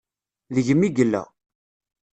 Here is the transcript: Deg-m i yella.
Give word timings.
Deg-m 0.55 0.81
i 0.87 0.89
yella. 0.95 1.23